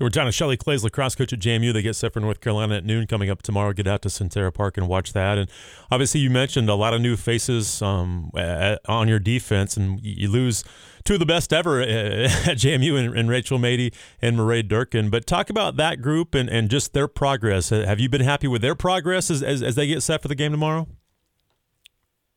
We're 0.00 0.08
down 0.08 0.26
to 0.26 0.32
Shelley 0.32 0.56
Klaes, 0.56 0.82
lacrosse 0.82 1.14
coach 1.14 1.32
at 1.32 1.38
JMU. 1.38 1.72
They 1.72 1.80
get 1.80 1.94
set 1.94 2.12
for 2.12 2.18
North 2.18 2.40
Carolina 2.40 2.78
at 2.78 2.84
noon 2.84 3.06
coming 3.06 3.30
up 3.30 3.42
tomorrow. 3.42 3.72
Get 3.72 3.86
out 3.86 4.02
to 4.02 4.08
Sentara 4.08 4.52
Park 4.52 4.76
and 4.76 4.88
watch 4.88 5.12
that. 5.12 5.38
And 5.38 5.48
obviously, 5.88 6.18
you 6.18 6.30
mentioned 6.30 6.68
a 6.68 6.74
lot 6.74 6.94
of 6.94 7.00
new 7.00 7.16
faces 7.16 7.80
um, 7.80 8.32
at, 8.36 8.80
on 8.88 9.06
your 9.06 9.20
defense, 9.20 9.76
and 9.76 10.00
you 10.02 10.28
lose 10.28 10.64
two 11.04 11.14
of 11.14 11.20
the 11.20 11.26
best 11.26 11.52
ever 11.52 11.80
at 11.82 12.58
JMU 12.58 12.98
and, 12.98 13.16
and 13.16 13.28
Rachel 13.28 13.56
Mady 13.60 13.94
and 14.20 14.36
Mairead 14.36 14.66
Durkin. 14.66 15.10
But 15.10 15.28
talk 15.28 15.48
about 15.48 15.76
that 15.76 16.02
group 16.02 16.34
and, 16.34 16.48
and 16.48 16.68
just 16.68 16.92
their 16.92 17.06
progress. 17.06 17.68
Have 17.68 18.00
you 18.00 18.08
been 18.08 18.22
happy 18.22 18.48
with 18.48 18.62
their 18.62 18.74
progress 18.74 19.30
as, 19.30 19.44
as, 19.44 19.62
as 19.62 19.76
they 19.76 19.86
get 19.86 20.02
set 20.02 20.22
for 20.22 20.26
the 20.26 20.34
game 20.34 20.50
tomorrow? 20.50 20.88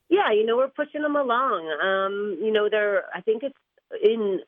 Yeah, 0.10 0.32
you 0.32 0.46
know, 0.46 0.58
we're 0.58 0.70
pushing 0.70 1.02
them 1.02 1.16
along. 1.16 1.68
Um, 1.84 2.38
you 2.40 2.52
know, 2.52 2.70
they're, 2.70 3.06
I 3.16 3.22
think 3.22 3.42
it's 3.42 3.58
in 4.04 4.42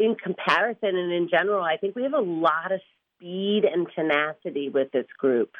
in 0.00 0.16
comparison 0.16 0.96
and 0.96 1.12
in 1.12 1.28
general, 1.28 1.62
I 1.62 1.76
think 1.76 1.94
we 1.94 2.02
have 2.04 2.14
a 2.14 2.20
lot 2.20 2.72
of 2.72 2.80
speed 3.14 3.64
and 3.64 3.86
tenacity 3.94 4.70
with 4.70 4.90
this 4.92 5.06
group. 5.18 5.52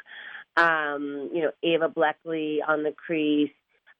Um, 0.57 1.29
you 1.31 1.43
know, 1.43 1.51
Ava 1.63 1.87
Bleckley 1.87 2.57
on 2.67 2.81
the 2.83 2.91
crease, 2.91 3.51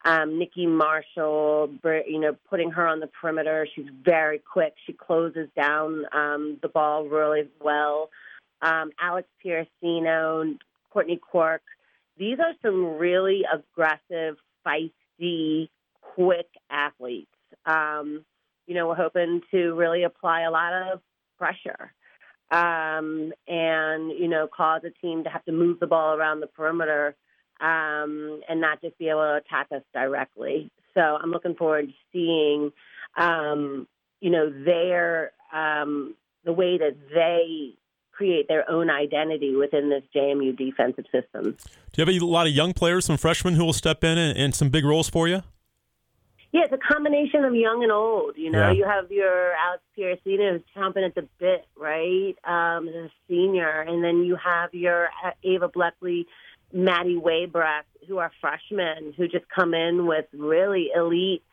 um, 0.04 0.40
Nikki 0.40 0.66
Marshall, 0.66 1.70
you 2.08 2.20
know, 2.20 2.36
putting 2.50 2.72
her 2.72 2.88
on 2.88 3.00
the 3.00 3.08
perimeter. 3.08 3.68
She's 3.74 3.86
very 4.04 4.40
quick. 4.40 4.74
She 4.88 4.94
closes 4.94 5.48
down 5.56 6.06
um, 6.12 6.58
the 6.62 6.70
ball 6.70 7.06
really 7.06 7.48
well. 7.62 8.10
Um, 8.64 8.92
Alex 9.00 9.28
Piercino, 9.46 10.58
Courtney 10.90 11.18
Quirk. 11.18 11.62
These 12.18 12.40
are 12.40 12.54
some 12.64 12.98
really 12.98 13.44
aggressive, 13.54 14.38
feisty, 14.66 15.70
quick 16.02 16.48
athletes. 16.70 17.30
Um, 17.66 18.26
you 18.72 18.78
know, 18.78 18.88
we're 18.88 18.96
hoping 18.96 19.42
to 19.52 19.74
really 19.74 20.04
apply 20.04 20.44
a 20.44 20.50
lot 20.50 20.72
of 20.72 21.02
pressure 21.38 21.94
um, 22.52 23.34
and, 23.46 24.18
you 24.18 24.30
know, 24.30 24.48
cause 24.48 24.80
a 24.86 24.92
team 25.06 25.26
to 25.26 25.30
have 25.30 25.44
to 25.44 25.52
move 25.52 25.82
the 25.82 25.88
ball 25.88 26.16
around 26.16 26.40
the 26.40 26.48
perimeter 26.48 27.14
um, 27.60 28.40
and 28.48 28.62
not 28.62 28.82
just 28.82 28.98
be 28.98 29.10
able 29.10 29.24
to 29.24 29.42
attack 29.46 29.68
us 29.76 29.82
directly. 29.94 30.72
So 30.94 31.02
I'm 31.02 31.32
looking 31.32 31.56
forward 31.56 31.90
to 31.90 31.94
seeing, 32.14 32.72
um, 33.18 33.90
you 34.22 34.30
know, 34.30 34.50
their, 34.50 35.34
um, 35.54 36.16
the 36.46 36.54
way 36.54 36.78
that 36.78 36.96
they 37.14 37.74
create 38.14 38.48
their 38.48 38.72
own 38.72 38.90
identity 38.90 39.54
within 39.54 39.90
this 39.90 40.04
JMU 40.16 40.58
defensive 40.58 41.08
system. 41.12 41.58
Do 41.92 42.02
you 42.02 42.06
have 42.06 42.22
a 42.22 42.26
lot 42.26 42.48
of 42.48 42.54
young 42.54 42.72
players, 42.72 43.04
some 43.04 43.18
freshmen 43.18 43.56
who 43.56 43.66
will 43.66 43.74
step 43.74 44.02
in 44.06 44.18
and, 44.18 44.38
and 44.38 44.56
some 44.56 44.70
big 44.70 44.86
roles 44.86 45.10
for 45.10 45.28
you? 45.28 45.44
Yeah, 46.52 46.64
it's 46.66 46.74
a 46.74 46.94
combination 46.94 47.46
of 47.46 47.56
young 47.56 47.84
and 47.84 47.92
old. 47.92 48.36
You 48.36 48.52
know, 48.52 48.72
yeah. 48.72 48.72
you 48.72 48.84
have 48.86 49.10
your 49.10 49.54
Alex 49.54 49.84
Piercino 49.98 50.52
who's 50.52 50.62
chomping 50.76 51.06
at 51.06 51.16
the 51.16 51.28
bit, 51.40 51.66
right, 51.78 52.36
um, 52.44 52.90
as 52.90 52.96
a 52.96 53.12
senior, 53.30 53.82
and 53.82 54.04
then 54.04 54.24
you 54.24 54.36
have 54.36 54.74
your 54.74 55.10
Ava 55.44 55.70
Bleckley, 55.70 56.26
Maddie 56.74 57.16
Waybrecht, 57.16 57.88
who 58.08 58.18
are 58.18 58.32
freshmen 58.42 59.14
who 59.16 59.28
just 59.28 59.46
come 59.48 59.74
in 59.74 60.08
with 60.08 60.26
really 60.34 60.90
elite 60.94 61.44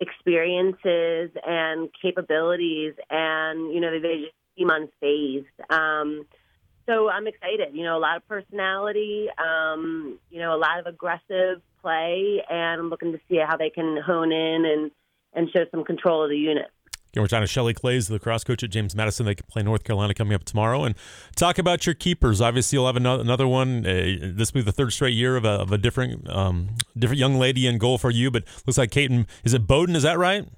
experiences 0.00 1.30
and 1.46 1.88
capabilities, 2.00 2.94
and 3.10 3.72
you 3.72 3.80
know 3.80 3.90
they 3.90 4.22
just 4.22 4.34
seem 4.56 4.68
unfazed. 4.68 5.46
Um, 5.70 6.26
so 6.86 7.08
I'm 7.08 7.26
excited. 7.26 7.74
You 7.74 7.84
know, 7.84 7.96
a 7.96 8.00
lot 8.00 8.16
of 8.16 8.28
personality. 8.28 9.28
Um, 9.38 10.18
you 10.30 10.40
know, 10.40 10.54
a 10.54 10.58
lot 10.58 10.78
of 10.80 10.86
aggressive 10.86 11.62
play, 11.80 12.42
and 12.48 12.80
I'm 12.80 12.90
looking 12.90 13.12
to 13.12 13.20
see 13.28 13.36
how 13.36 13.56
they 13.56 13.70
can 13.70 13.98
hone 14.04 14.32
in 14.32 14.64
and 14.64 14.90
and 15.34 15.50
show 15.50 15.64
some 15.70 15.84
control 15.84 16.22
of 16.22 16.30
the 16.30 16.38
unit. 16.38 16.66
Again, 17.14 17.22
we're 17.22 17.28
talking 17.28 17.44
to 17.44 17.46
Shelley 17.46 17.74
Klaes, 17.74 18.08
the 18.08 18.18
cross 18.18 18.42
coach 18.42 18.64
at 18.64 18.70
James 18.70 18.96
Madison. 18.96 19.24
They 19.24 19.36
play 19.36 19.62
North 19.62 19.84
Carolina 19.84 20.14
coming 20.14 20.34
up 20.34 20.42
tomorrow. 20.42 20.82
And 20.82 20.96
talk 21.36 21.58
about 21.58 21.86
your 21.86 21.94
keepers. 21.94 22.40
Obviously, 22.40 22.74
you'll 22.74 22.86
have 22.86 22.96
another 22.96 23.46
one. 23.46 23.86
Uh, 23.86 24.32
this 24.34 24.52
will 24.52 24.62
be 24.62 24.64
the 24.64 24.72
third 24.72 24.92
straight 24.92 25.14
year 25.14 25.36
of 25.36 25.44
a, 25.44 25.50
of 25.50 25.70
a 25.70 25.78
different 25.78 26.28
um, 26.28 26.70
different 26.98 27.20
young 27.20 27.36
lady 27.36 27.68
in 27.68 27.78
goal 27.78 27.98
for 27.98 28.10
you. 28.10 28.32
But 28.32 28.42
looks 28.66 28.78
like 28.78 28.90
Caitlin, 28.90 29.28
is 29.44 29.54
it 29.54 29.64
Bowden? 29.64 29.94
Is 29.94 30.02
that 30.02 30.18
right? 30.18 30.48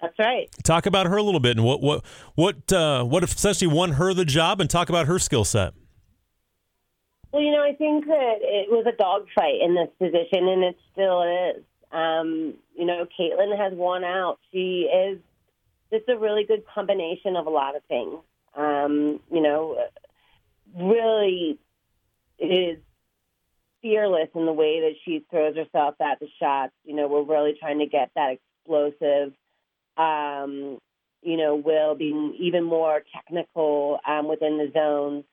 That's 0.00 0.18
right. 0.18 0.48
Talk 0.62 0.86
about 0.86 1.06
her 1.06 1.16
a 1.16 1.22
little 1.22 1.40
bit 1.40 1.56
and 1.56 1.66
what 1.66 1.82
what 1.82 2.04
what 2.34 2.72
uh, 2.72 3.04
what 3.04 3.24
essentially 3.24 3.72
won 3.72 3.92
her 3.92 4.14
the 4.14 4.24
job, 4.24 4.60
and 4.60 4.70
talk 4.70 4.88
about 4.88 5.06
her 5.06 5.18
skill 5.18 5.44
set. 5.44 5.74
Well, 7.32 7.42
you 7.42 7.52
know, 7.52 7.62
I 7.62 7.74
think 7.74 8.06
that 8.06 8.38
it 8.40 8.70
was 8.70 8.86
a 8.86 8.96
dogfight 8.96 9.60
in 9.60 9.74
this 9.74 9.88
position, 9.98 10.48
and 10.48 10.64
it 10.64 10.76
still 10.92 11.22
is. 11.22 11.62
Um, 11.90 12.54
you 12.74 12.84
know, 12.84 13.06
Caitlin 13.18 13.56
has 13.56 13.72
won 13.74 14.04
out. 14.04 14.38
She 14.52 14.82
is 14.82 15.18
just 15.92 16.08
a 16.08 16.18
really 16.18 16.44
good 16.44 16.64
combination 16.66 17.36
of 17.36 17.46
a 17.46 17.50
lot 17.50 17.76
of 17.76 17.82
things. 17.84 18.18
Um, 18.54 19.20
you 19.30 19.40
know, 19.40 19.78
really 20.76 21.58
is 22.38 22.78
fearless 23.82 24.28
in 24.34 24.46
the 24.46 24.52
way 24.52 24.80
that 24.80 24.94
she 25.04 25.24
throws 25.30 25.56
herself 25.56 25.94
at 26.00 26.20
the 26.20 26.28
shots. 26.38 26.72
You 26.84 26.94
know, 26.94 27.08
we're 27.08 27.22
really 27.22 27.56
trying 27.58 27.78
to 27.78 27.86
get 27.86 28.10
that 28.14 28.36
explosive. 28.64 29.32
Um, 29.98 30.78
you 31.22 31.36
know, 31.36 31.56
Will 31.56 31.94
be 31.94 32.36
even 32.38 32.64
more 32.64 33.02
technical 33.14 33.98
um, 34.06 34.28
within 34.28 34.56
the 34.56 34.70
zone. 34.72 35.24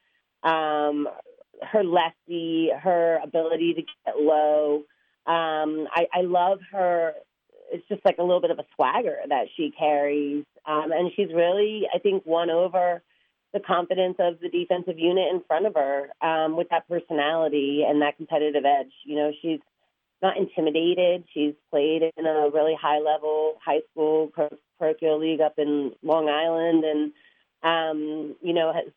Um, 0.44 1.08
her 1.62 1.84
lefty, 1.84 2.70
her 2.78 3.20
ability 3.24 3.76
to 3.76 3.82
get 3.82 4.18
low. 4.20 4.84
Um, 5.26 5.88
I, 5.92 6.08
I 6.14 6.22
love 6.22 6.60
her. 6.72 7.14
It's 7.72 7.88
just 7.88 8.02
like 8.06 8.18
a 8.18 8.24
little 8.24 8.42
bit 8.42 8.52
of 8.52 8.60
a 8.60 8.66
swagger 8.76 9.18
that 9.28 9.48
she 9.56 9.72
carries, 9.78 10.46
um, 10.68 10.92
and 10.92 11.12
she's 11.16 11.34
really, 11.34 11.84
I 11.94 12.00
think, 12.00 12.24
won 12.26 12.50
over 12.50 13.02
the 13.54 13.60
confidence 13.60 14.18
of 14.20 14.40
the 14.40 14.50
defensive 14.50 15.00
unit 15.00 15.34
in 15.34 15.42
front 15.48 15.66
of 15.66 15.74
her 15.76 16.10
um, 16.22 16.58
with 16.58 16.68
that 16.70 16.88
personality 16.88 17.84
and 17.88 18.02
that 18.02 18.18
competitive 18.18 18.66
edge. 18.66 18.92
You 19.06 19.16
know, 19.16 19.32
she's 19.42 19.60
not 20.22 20.38
intimidated. 20.38 21.26
She's 21.34 21.54
played 21.70 22.04
in 22.18 22.26
a 22.26 22.50
really 22.54 22.76
high 22.80 23.00
level 23.00 23.56
high 23.64 23.82
school 23.92 24.32
parochial 24.80 25.20
league 25.20 25.42
up 25.42 25.56
in 25.58 25.92
Long 26.02 26.30
Island, 26.30 26.84
and 26.84 27.12
um, 27.64 28.36
you 28.42 28.54
know 28.54 28.74
has 28.74 28.92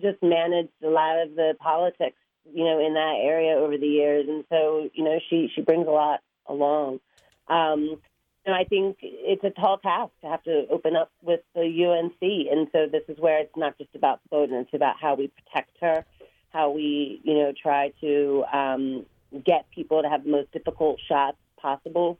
just 0.00 0.22
managed 0.22 0.70
a 0.82 0.88
lot 0.88 1.20
of 1.20 1.34
the 1.34 1.54
politics, 1.60 2.16
you 2.52 2.64
know, 2.64 2.84
in 2.84 2.94
that 2.94 3.18
area 3.22 3.56
over 3.56 3.76
the 3.76 3.86
years, 3.86 4.26
and 4.28 4.44
so 4.48 4.88
you 4.94 5.04
know 5.04 5.18
she 5.28 5.50
she 5.54 5.60
brings 5.60 5.86
a 5.86 5.90
lot 5.90 6.20
along. 6.46 7.00
Um, 7.48 8.00
and 8.44 8.54
I 8.54 8.64
think 8.64 8.96
it's 9.02 9.44
a 9.44 9.50
tall 9.50 9.78
task 9.78 10.10
to 10.22 10.26
have 10.28 10.42
to 10.44 10.66
open 10.68 10.96
up 10.96 11.12
with 11.22 11.40
the 11.54 11.62
UNC, 11.62 12.20
and 12.20 12.68
so 12.72 12.86
this 12.90 13.02
is 13.08 13.18
where 13.20 13.38
it's 13.38 13.56
not 13.56 13.78
just 13.78 13.94
about 13.94 14.20
Bowden; 14.30 14.56
it's 14.56 14.74
about 14.74 14.96
how 15.00 15.14
we 15.14 15.28
protect 15.28 15.76
her, 15.80 16.04
how 16.50 16.70
we 16.70 17.20
you 17.22 17.34
know 17.34 17.52
try 17.60 17.92
to 18.00 18.44
um, 18.52 19.06
get 19.44 19.70
people 19.70 20.02
to 20.02 20.08
have 20.08 20.24
the 20.24 20.30
most 20.30 20.52
difficult 20.52 20.98
shots 21.08 21.36
possible, 21.56 22.18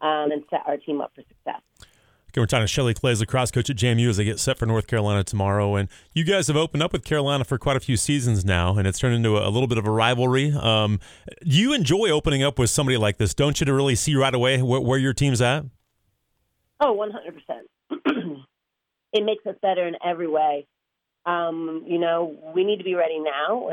um, 0.00 0.30
and 0.30 0.42
set 0.50 0.60
our 0.66 0.76
team 0.76 1.00
up 1.00 1.12
for 1.14 1.22
success. 1.22 1.62
Okay, 2.32 2.40
we're 2.40 2.46
talking 2.46 2.64
to 2.64 2.66
Shelley 2.66 2.94
Clay, 2.94 3.14
lacrosse 3.14 3.50
coach 3.50 3.68
at 3.68 3.76
JMU 3.76 4.08
as 4.08 4.16
they 4.16 4.24
get 4.24 4.40
set 4.40 4.56
for 4.56 4.64
North 4.64 4.86
Carolina 4.86 5.22
tomorrow. 5.22 5.76
And 5.76 5.90
you 6.14 6.24
guys 6.24 6.46
have 6.46 6.56
opened 6.56 6.82
up 6.82 6.90
with 6.90 7.04
Carolina 7.04 7.44
for 7.44 7.58
quite 7.58 7.76
a 7.76 7.80
few 7.80 7.98
seasons 7.98 8.42
now, 8.42 8.78
and 8.78 8.88
it's 8.88 8.98
turned 8.98 9.14
into 9.14 9.36
a, 9.36 9.46
a 9.46 9.50
little 9.50 9.66
bit 9.66 9.76
of 9.76 9.86
a 9.86 9.90
rivalry. 9.90 10.50
Um, 10.50 10.98
you 11.42 11.74
enjoy 11.74 12.08
opening 12.08 12.42
up 12.42 12.58
with 12.58 12.70
somebody 12.70 12.96
like 12.96 13.18
this, 13.18 13.34
don't 13.34 13.60
you, 13.60 13.66
to 13.66 13.74
really 13.74 13.94
see 13.94 14.16
right 14.16 14.34
away 14.34 14.62
where, 14.62 14.80
where 14.80 14.98
your 14.98 15.12
team's 15.12 15.42
at? 15.42 15.66
Oh, 16.80 16.96
100%. 17.92 18.06
it 19.12 19.24
makes 19.26 19.44
us 19.44 19.56
better 19.60 19.86
in 19.86 19.96
every 20.02 20.26
way. 20.26 20.66
Um, 21.26 21.84
you 21.86 21.98
know, 21.98 22.34
we 22.54 22.64
need 22.64 22.78
to 22.78 22.84
be 22.84 22.94
ready 22.94 23.18
now, 23.20 23.68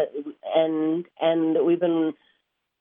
and 0.53 1.05
and 1.22 1.65
we've 1.65 1.79
been, 1.79 2.13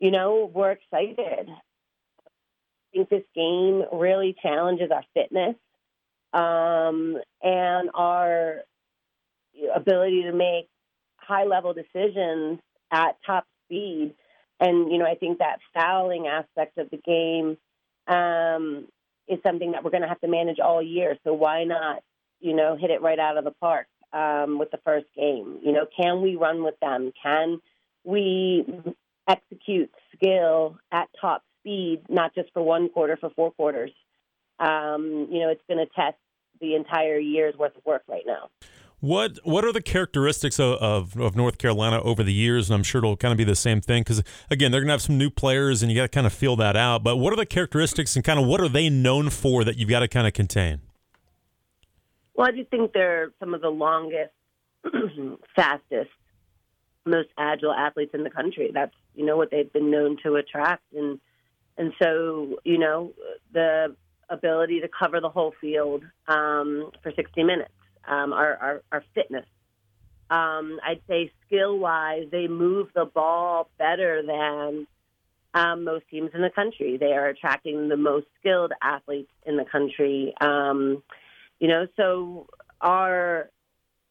you 0.01 0.11
know, 0.11 0.51
we're 0.53 0.73
excited. 0.73 1.49
I 1.49 2.91
think 2.93 3.09
this 3.09 3.25
game 3.35 3.83
really 3.93 4.35
challenges 4.41 4.91
our 4.91 5.05
fitness 5.15 5.57
um, 6.33 7.19
and 7.43 7.91
our 7.95 8.61
ability 9.75 10.23
to 10.23 10.33
make 10.33 10.69
high 11.17 11.45
level 11.45 11.75
decisions 11.75 12.61
at 12.91 13.17
top 13.27 13.47
speed. 13.65 14.15
And, 14.61 14.91
you 14.91 14.99
know, 14.99 15.05
I 15.05 15.15
think 15.15 15.39
that 15.39 15.59
fouling 15.75 16.27
aspect 16.27 16.79
of 16.79 16.91
the 16.91 16.97
game 16.97 17.59
um, 18.07 18.87
is 19.29 19.39
something 19.47 19.73
that 19.73 19.85
we're 19.85 19.91
going 19.91 20.03
to 20.03 20.09
have 20.09 20.21
to 20.21 20.29
manage 20.29 20.59
all 20.59 20.83
year. 20.83 21.17
So 21.25 21.35
why 21.35 21.65
not, 21.65 22.03
you 22.41 22.57
know, 22.57 22.77
hit 22.77 22.91
it 22.91 23.03
right 23.03 23.19
out 23.19 23.37
of 23.37 23.45
the 23.45 23.53
park 23.61 23.87
um, 24.13 24.59
with 24.59 24.71
the 24.71 24.81
first 24.85 25.07
game? 25.15 25.59
You 25.63 25.73
know, 25.73 25.87
can 25.95 26.23
we 26.23 26.37
run 26.37 26.65
with 26.65 26.79
them? 26.81 27.13
Can 27.23 27.61
we 28.05 28.65
execute 29.29 29.91
skill 30.15 30.79
at 30.91 31.09
top 31.21 31.43
speed, 31.61 32.03
not 32.09 32.35
just 32.35 32.53
for 32.53 32.63
one 32.63 32.89
quarter, 32.89 33.17
for 33.17 33.31
four 33.31 33.53
quarters? 33.53 33.91
um, 34.59 35.29
you 35.31 35.41
know, 35.41 35.51
it's 35.51 35.63
going 35.69 35.79
to 35.79 35.87
test 35.95 36.17
the 36.61 36.75
entire 36.75 37.19
year's 37.19 37.57
worth 37.57 37.77
of 37.77 37.85
work 37.85 38.03
right 38.09 38.25
now. 38.27 38.49
What 39.01 39.39
what 39.45 39.65
are 39.65 39.73
the 39.73 39.81
characteristics 39.81 40.59
of, 40.59 40.75
of, 40.79 41.17
of, 41.21 41.37
North 41.37 41.59
Carolina 41.59 42.03
over 42.03 42.25
the 42.25 42.33
years? 42.33 42.69
And 42.69 42.75
I'm 42.75 42.83
sure 42.83 42.99
it'll 42.99 43.17
kind 43.17 43.31
of 43.31 43.39
be 43.39 43.45
the 43.45 43.55
same 43.55 43.81
thing 43.81 44.03
because 44.03 44.25
again, 44.51 44.73
they're 44.73 44.81
going 44.81 44.89
to 44.89 44.95
have 44.95 45.03
some 45.03 45.17
new 45.17 45.31
players, 45.31 45.85
and 45.85 45.93
you 45.93 45.97
got 45.97 46.03
to 46.03 46.09
kind 46.09 46.27
of 46.27 46.33
feel 46.33 46.57
that 46.57 46.77
out. 46.77 47.05
But 47.05 47.17
what 47.17 47.33
are 47.33 47.37
the 47.37 47.47
characteristics 47.47 48.17
and 48.17 48.25
kind 48.25 48.41
of 48.41 48.47
what 48.47 48.61
are 48.61 48.69
they 48.69 48.91
known 48.91 49.31
for 49.31 49.63
that 49.63 49.79
you've 49.79 49.89
got 49.89 50.01
to 50.01 50.09
kind 50.09 50.27
of 50.27 50.33
contain? 50.33 50.81
Well, 52.35 52.49
I 52.49 52.51
do 52.51 52.65
think 52.65 52.93
they're 52.93 53.31
some 53.39 53.55
of 53.55 53.61
the 53.61 53.69
longest, 53.69 54.33
fastest, 55.55 56.11
most 57.07 57.29
agile 57.39 57.73
athletes 57.73 58.11
in 58.15 58.25
the 58.25 58.31
country. 58.31 58.73
That's 58.75 58.95
you 59.19 59.27
know 59.27 59.37
what 59.37 59.51
they've 59.51 59.73
been 59.73 59.91
known 59.91 60.17
to 60.23 60.37
attract, 60.37 60.85
and 60.95 61.19
and 61.77 61.93
so 62.01 62.61
you 62.65 62.79
know 62.79 63.13
the 63.53 63.97
ability 64.31 64.81
to 64.81 64.89
cover 64.89 65.21
the 65.21 65.29
whole 65.29 65.53
field 65.61 66.05
um, 66.29 66.91
for 67.03 67.11
60 67.17 67.43
minutes, 67.43 67.73
um, 68.07 68.33
our, 68.33 68.57
our, 68.57 68.83
our, 68.93 69.05
fitness. 69.15 69.47
Um, 70.29 70.79
I'd 70.87 71.01
say 71.09 71.33
skill 71.47 71.79
wise, 71.79 72.27
they 72.31 72.47
move 72.47 72.89
the 72.95 73.07
ball 73.07 73.71
better 73.79 74.23
than 74.23 74.87
um, 75.55 75.85
most 75.85 76.05
teams 76.11 76.31
in 76.35 76.43
the 76.43 76.51
country. 76.51 76.99
They 76.99 77.13
are 77.13 77.29
attracting 77.29 77.89
the 77.89 77.97
most 77.97 78.27
skilled 78.39 78.73
athletes 78.83 79.33
in 79.47 79.57
the 79.57 79.65
country. 79.65 80.35
Um, 80.43 81.03
you 81.59 81.69
know, 81.69 81.87
so 81.97 82.49
our 82.83 83.49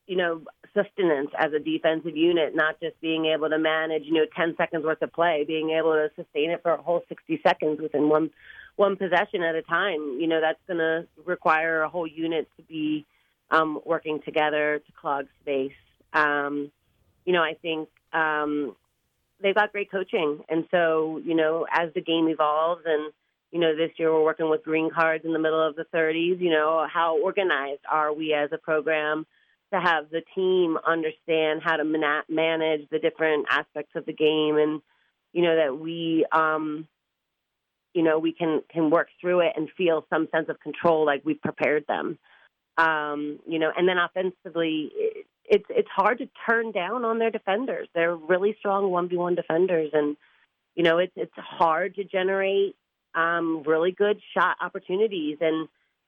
you 0.08 0.16
know, 0.16 0.42
sustenance 0.78 1.32
as 1.38 1.52
a 1.54 1.60
defensive 1.60 2.16
unit, 2.16 2.56
not 2.56 2.80
just 2.80 3.00
being 3.02 3.26
able 3.26 3.50
to 3.50 3.58
manage, 3.58 4.04
you 4.06 4.14
know, 4.14 4.26
10 4.36 4.56
seconds 4.58 4.86
worth 4.86 5.02
of 5.02 5.12
play, 5.12 5.44
being 5.48 5.72
able 5.72 5.94
to 5.94 6.10
sustain 6.16 6.52
it 6.52 6.62
for 6.62 6.74
a 6.74 6.82
whole 6.82 7.04
60 7.10 7.40
seconds 7.42 7.80
within 7.82 8.10
one 8.10 8.30
one 8.76 8.96
possession 8.96 9.42
at 9.42 9.56
a 9.56 9.64
time. 9.64 10.18
You 10.20 10.28
know, 10.28 10.40
that's 10.40 10.60
going 10.68 10.78
to 10.78 11.08
require 11.26 11.82
a 11.82 11.90
whole 11.90 12.06
unit 12.06 12.48
to 12.58 12.64
be 12.64 13.06
um, 13.50 13.80
working 13.86 14.20
together 14.24 14.80
to 14.86 14.92
clog 15.02 15.26
space. 15.42 15.72
Um, 16.14 16.72
you 17.26 17.34
know, 17.34 17.42
I 17.42 17.56
think 17.62 17.90
um, 18.14 18.76
they've 19.42 19.56
got 19.56 19.72
great 19.72 19.90
coaching. 19.90 20.40
And 20.48 20.66
so, 20.70 21.20
you 21.26 21.36
know, 21.36 21.66
as 21.72 21.94
the 21.94 22.02
game 22.02 22.28
evolves 22.28 22.84
and, 22.86 23.12
you 23.52 23.60
know, 23.60 23.76
this 23.76 23.92
year 23.98 24.14
we're 24.14 24.24
working 24.24 24.50
with 24.50 24.64
green 24.64 24.92
cards 24.92 25.26
in 25.26 25.34
the 25.34 25.40
middle 25.40 25.66
of 25.66 25.76
the 25.76 25.86
30s, 25.94 26.40
you 26.40 26.52
know, 26.52 26.86
how 26.92 27.18
organized 27.18 27.82
are 27.90 28.14
we 28.14 28.34
as 28.34 28.52
a 28.52 28.58
program 28.58 29.26
to 29.74 29.80
have 29.80 30.10
the 30.10 30.22
team 30.36 30.78
understand 30.86 31.62
how 31.64 31.76
to 31.76 31.84
man- 31.84 32.24
manage 32.30 32.88
the 32.90 33.00
different 33.00 33.46
aspects 33.50 33.96
of 33.96 34.06
the 34.06 34.14
game 34.14 34.58
and, 34.58 34.82
you 35.34 35.42
know, 35.44 35.56
that 35.56 35.78
we, 35.78 36.26
um, 36.32 36.88
you 37.94 38.04
know, 38.04 38.20
we 38.20 38.32
can 38.32 38.62
can 38.70 38.90
work 38.90 39.08
through 39.20 39.42
it 39.42 39.54
and 39.56 39.70
feel 39.76 40.06
some 40.10 40.28
sense 40.32 40.50
of 40.50 40.60
control, 40.60 41.06
like 41.06 41.24
we've 41.26 41.42
prepared 41.42 41.86
them. 41.88 42.18
Um, 42.78 43.40
you 43.48 43.58
know, 43.58 43.72
and 43.76 43.88
then 43.90 43.98
offensively, 43.98 44.92
it's 45.50 45.66
it's 45.70 45.90
hard 45.90 46.20
to 46.20 46.30
turn 46.46 46.72
down 46.72 47.06
on 47.06 47.18
their 47.18 47.32
defenders. 47.32 47.88
They're 47.96 48.16
really 48.16 48.56
strong 48.60 48.92
one 48.92 49.10
v 49.10 49.18
one 49.18 49.34
defenders, 49.36 49.90
and 49.94 50.16
you 50.76 50.84
know, 50.84 51.00
it's 51.00 51.14
it's 51.16 51.34
hard 51.36 51.96
to 51.96 52.04
generate 52.04 52.76
um, 53.16 53.64
really 53.66 53.92
good 53.92 54.22
shot 54.36 54.58
opportunities. 54.62 55.38
And 55.42 55.68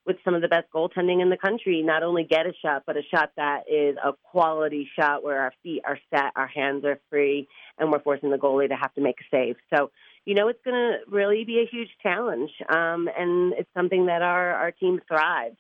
with 0.10 0.18
some 0.26 0.34
of 0.34 0.42
the 0.42 0.48
best 0.48 0.66
goaltending 0.74 1.22
in 1.22 1.30
the 1.30 1.38
country, 1.38 1.84
not 1.84 2.02
only 2.02 2.24
get 2.24 2.48
a 2.48 2.54
shot, 2.64 2.82
but 2.88 2.98
a 2.98 3.04
shot 3.14 3.32
that 3.38 3.66
is 3.72 3.96
a 4.04 4.12
quality 4.24 4.90
shot 5.00 5.24
where 5.24 5.40
our 5.40 5.54
feet 5.62 5.84
are 5.86 6.00
set, 6.10 6.32
our 6.36 6.48
hands 6.48 6.84
are 6.84 7.00
free, 7.12 7.48
and 7.78 7.92
we're 7.92 8.02
forcing 8.02 8.32
the 8.32 8.38
goalie 8.38 8.68
to 8.68 8.76
have 8.76 8.92
to 8.96 9.02
make 9.02 9.18
a 9.22 9.24
save. 9.30 9.56
So 9.72 9.92
you 10.26 10.34
know 10.34 10.48
it's 10.48 10.60
going 10.66 10.76
to 10.76 10.98
really 11.08 11.46
be 11.46 11.60
a 11.60 11.70
huge 11.70 11.90
challenge, 12.02 12.50
um, 12.68 13.08
and 13.16 13.54
it's 13.54 13.70
something 13.78 14.08
that 14.08 14.24
our 14.24 14.52
our 14.52 14.72
team 14.72 15.00
thrives 15.08 15.58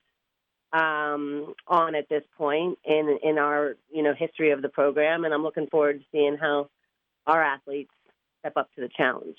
um, 0.74 1.54
on 1.68 1.94
at 1.94 2.10
this 2.10 2.24
point 2.36 2.80
in 2.84 3.20
in 3.22 3.38
our 3.38 3.76
you 3.94 4.02
know 4.02 4.16
history 4.18 4.50
of 4.50 4.64
the 4.64 4.70
program, 4.70 5.26
and 5.26 5.34
I'm 5.34 5.44
looking 5.44 5.68
forward 5.68 6.00
to 6.00 6.06
seeing 6.12 6.38
how 6.38 6.70
our 7.28 7.44
athletes 7.44 7.94
step 8.40 8.54
up 8.58 8.74
to 8.74 8.82
the 8.82 8.90
challenge. 8.98 9.38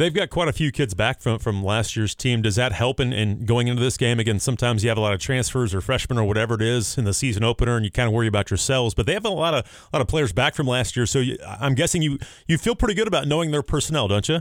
They've 0.00 0.14
got 0.14 0.30
quite 0.30 0.48
a 0.48 0.52
few 0.54 0.72
kids 0.72 0.94
back 0.94 1.20
from, 1.20 1.38
from 1.38 1.62
last 1.62 1.94
year's 1.94 2.14
team. 2.14 2.40
Does 2.40 2.56
that 2.56 2.72
help 2.72 3.00
in, 3.00 3.12
in 3.12 3.44
going 3.44 3.68
into 3.68 3.82
this 3.82 3.98
game? 3.98 4.18
Again, 4.18 4.40
sometimes 4.40 4.82
you 4.82 4.88
have 4.88 4.96
a 4.96 5.00
lot 5.02 5.12
of 5.12 5.20
transfers 5.20 5.74
or 5.74 5.82
freshmen 5.82 6.18
or 6.18 6.24
whatever 6.24 6.54
it 6.54 6.62
is 6.62 6.96
in 6.96 7.04
the 7.04 7.12
season 7.12 7.44
opener, 7.44 7.76
and 7.76 7.84
you 7.84 7.90
kind 7.90 8.06
of 8.06 8.14
worry 8.14 8.26
about 8.26 8.50
yourselves. 8.50 8.94
But 8.94 9.04
they 9.04 9.12
have 9.12 9.26
a 9.26 9.28
lot 9.28 9.52
of 9.52 9.66
a 9.92 9.96
lot 9.96 10.00
of 10.00 10.08
players 10.08 10.32
back 10.32 10.54
from 10.54 10.66
last 10.66 10.96
year, 10.96 11.04
so 11.04 11.18
you, 11.18 11.36
I'm 11.46 11.74
guessing 11.74 12.00
you 12.00 12.18
you 12.48 12.56
feel 12.56 12.74
pretty 12.74 12.94
good 12.94 13.08
about 13.08 13.28
knowing 13.28 13.50
their 13.50 13.62
personnel, 13.62 14.08
don't 14.08 14.26
you? 14.26 14.40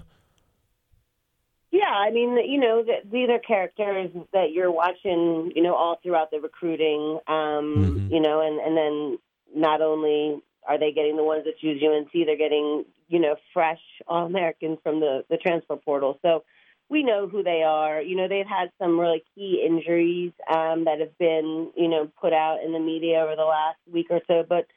Yeah, 1.72 1.92
I 1.92 2.10
mean, 2.10 2.38
you 2.50 2.58
know, 2.58 2.86
these 3.12 3.30
are 3.30 3.40
characters 3.40 4.12
that 4.32 4.54
you're 4.54 4.72
watching, 4.72 5.52
you 5.54 5.62
know, 5.62 5.76
all 5.76 6.00
throughout 6.02 6.32
the 6.32 6.40
recruiting, 6.40 7.20
um, 7.28 7.76
mm-hmm. 7.76 8.14
you 8.14 8.22
know, 8.22 8.40
and 8.40 8.62
and 8.62 8.78
then 8.78 9.20
not 9.54 9.82
only 9.82 10.42
are 10.68 10.80
they 10.80 10.92
getting 10.92 11.16
the 11.16 11.24
ones 11.24 11.46
that 11.46 11.60
choose 11.60 11.82
UNC, 11.82 12.12
they're 12.26 12.38
getting, 12.38 12.86
you 13.08 13.20
know, 13.20 13.36
fresh 13.54 13.82
All 14.08 14.26
Americans 14.26 14.80
from 14.84 15.00
the 15.00 15.24
the 15.30 15.38
transfer 15.38 15.76
portal. 15.76 16.20
So, 16.22 16.44
we 16.90 17.04
know 17.04 17.28
who 17.28 17.44
they 17.44 17.62
are. 17.64 18.02
You 18.02 18.16
know, 18.16 18.28
they've 18.28 18.48
had 18.48 18.72
some 18.80 19.00
really 19.00 19.24
key 19.36 19.64
injuries 19.66 20.32
um, 20.52 20.86
that 20.86 21.00
have 21.00 21.16
been, 21.20 21.72
you 21.76 21.88
know, 21.88 22.10
put 22.20 22.34
out 22.34 22.64
in 22.66 22.74
the 22.74 22.80
media 22.80 23.20
over 23.20 23.36
the 23.36 23.44
last 23.44 23.78
week 23.92 24.08
or 24.10 24.22
so. 24.28 24.44
But 24.48 24.68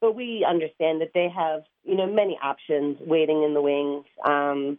but 0.00 0.14
we 0.14 0.44
understand 0.48 1.00
that 1.00 1.12
they 1.14 1.28
have, 1.34 1.62
you 1.84 1.96
know, 1.96 2.06
many 2.06 2.38
options 2.42 2.98
waiting 3.00 3.44
in 3.44 3.54
the 3.54 3.62
wings 3.62 4.04
um, 4.24 4.78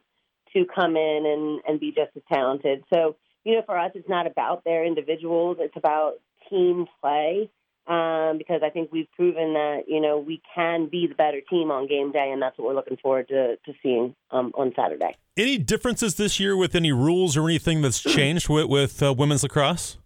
to 0.53 0.65
come 0.73 0.95
in 0.95 1.25
and 1.25 1.61
and 1.67 1.79
be 1.79 1.91
just 1.91 2.15
as 2.15 2.21
talented. 2.31 2.83
So 2.93 3.15
you 3.43 3.55
know, 3.55 3.63
for 3.65 3.77
us, 3.77 3.91
it's 3.95 4.07
not 4.07 4.27
about 4.27 4.63
their 4.63 4.85
individuals; 4.85 5.57
it's 5.59 5.75
about 5.75 6.13
team 6.49 6.85
play 7.01 7.49
um, 7.87 8.37
because 8.37 8.61
I 8.63 8.69
think 8.69 8.91
we've 8.91 9.11
proven 9.15 9.53
that 9.53 9.83
you 9.87 9.99
know 9.99 10.17
we 10.17 10.41
can 10.55 10.87
be 10.87 11.07
the 11.07 11.15
better 11.15 11.41
team 11.41 11.71
on 11.71 11.87
game 11.87 12.11
day, 12.11 12.31
and 12.31 12.41
that's 12.41 12.57
what 12.57 12.67
we're 12.67 12.75
looking 12.75 12.97
forward 12.97 13.27
to 13.29 13.57
to 13.57 13.73
seeing 13.81 14.15
um, 14.31 14.51
on 14.55 14.73
Saturday. 14.75 15.15
Any 15.35 15.57
differences 15.57 16.15
this 16.15 16.39
year 16.39 16.55
with 16.55 16.75
any 16.75 16.91
rules 16.91 17.35
or 17.35 17.45
anything 17.45 17.81
that's 17.81 17.99
changed 17.99 18.49
with, 18.49 18.67
with 18.67 19.01
uh, 19.01 19.13
women's 19.13 19.43
lacrosse? 19.43 19.97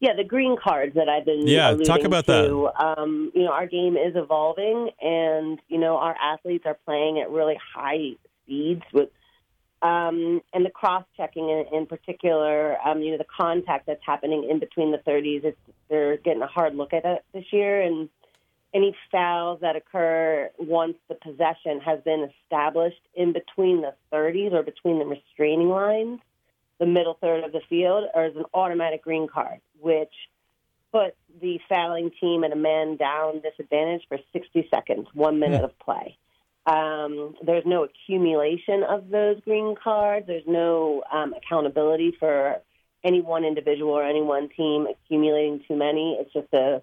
Yeah, 0.00 0.14
the 0.14 0.24
green 0.24 0.56
cards 0.62 0.94
that 0.94 1.08
I've 1.08 1.24
been 1.24 1.46
yeah 1.46 1.74
talk 1.76 2.02
about 2.02 2.26
to, 2.26 2.32
that. 2.76 2.84
Um, 2.84 3.30
you 3.34 3.44
know, 3.44 3.52
our 3.52 3.66
game 3.66 3.96
is 3.96 4.14
evolving, 4.16 4.90
and 5.00 5.60
you 5.68 5.78
know 5.78 5.96
our 5.96 6.16
athletes 6.20 6.64
are 6.66 6.78
playing 6.84 7.20
at 7.20 7.30
really 7.30 7.58
high 7.74 8.16
speeds 8.42 8.82
with 8.92 9.08
um, 9.82 10.40
and 10.52 10.64
the 10.64 10.70
cross 10.70 11.04
checking 11.16 11.48
in, 11.48 11.66
in 11.72 11.86
particular, 11.86 12.76
um, 12.86 13.00
you 13.02 13.12
know, 13.12 13.18
the 13.18 13.24
contact 13.24 13.86
that's 13.86 14.04
happening 14.04 14.48
in 14.50 14.58
between 14.58 14.90
the 14.90 14.98
30s, 14.98 15.44
it's, 15.44 15.58
they're 15.88 16.16
getting 16.16 16.42
a 16.42 16.46
hard 16.46 16.74
look 16.74 16.92
at 16.92 17.04
it 17.04 17.24
this 17.32 17.44
year. 17.52 17.82
And 17.82 18.08
any 18.72 18.94
fouls 19.10 19.60
that 19.60 19.76
occur 19.76 20.50
once 20.58 20.96
the 21.08 21.14
possession 21.14 21.80
has 21.80 22.00
been 22.04 22.30
established 22.44 23.00
in 23.14 23.32
between 23.32 23.82
the 23.82 23.94
30s 24.12 24.52
or 24.52 24.62
between 24.62 24.98
the 24.98 25.06
restraining 25.06 25.68
lines, 25.68 26.20
the 26.78 26.86
middle 26.86 27.16
third 27.20 27.44
of 27.44 27.52
the 27.52 27.62
field, 27.68 28.04
is 28.04 28.36
an 28.36 28.44
automatic 28.52 29.02
green 29.02 29.28
card, 29.28 29.60
which 29.80 30.12
puts 30.92 31.16
the 31.40 31.58
fouling 31.68 32.10
team 32.20 32.44
at 32.44 32.52
a 32.52 32.56
man 32.56 32.96
down 32.96 33.40
disadvantage 33.40 34.02
for 34.08 34.18
60 34.32 34.68
seconds, 34.70 35.08
one 35.12 35.38
minute 35.38 35.64
of 35.64 35.78
play. 35.78 36.05
Um, 37.06 37.34
there's 37.44 37.64
no 37.66 37.84
accumulation 37.84 38.82
of 38.82 39.08
those 39.08 39.40
green 39.40 39.74
cards. 39.82 40.26
There's 40.26 40.46
no 40.46 41.02
um, 41.12 41.34
accountability 41.34 42.14
for 42.18 42.56
any 43.04 43.20
one 43.20 43.44
individual 43.44 43.92
or 43.92 44.04
any 44.04 44.22
one 44.22 44.48
team 44.56 44.86
accumulating 44.86 45.62
too 45.68 45.76
many. 45.76 46.18
It's 46.20 46.32
just 46.32 46.52
a 46.52 46.82